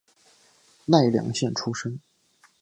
[0.85, 1.99] 奈良县出身。